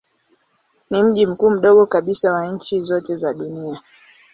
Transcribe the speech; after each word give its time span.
Ni 0.89 1.03
mji 1.03 1.25
mkuu 1.27 1.49
mdogo 1.49 1.85
kabisa 1.85 2.33
wa 2.33 2.47
nchi 2.47 2.83
zote 2.83 3.15
za 3.17 3.33
dunia. 3.33 3.81